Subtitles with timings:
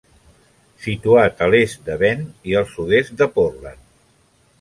[0.85, 3.85] Situat a l'est de Bend i al sud-est de Portland.